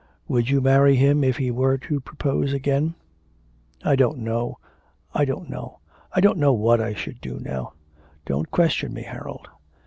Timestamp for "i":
3.83-3.95, 5.13-5.25, 6.11-6.19, 6.81-6.95